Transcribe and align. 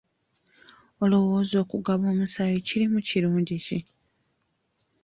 Olowooza 1.03 1.55
okugaba 1.63 2.05
omusaayi 2.13 2.59
kulimu 2.67 2.99
kirungi 3.07 3.57
ki? 3.65 3.79